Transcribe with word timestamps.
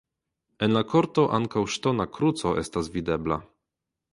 En 0.67 0.71
la 0.77 0.81
korto 0.93 1.25
ankaŭ 1.39 1.63
ŝtona 1.75 2.09
kruco 2.17 2.55
estas 2.63 2.91
videbla. 2.97 3.39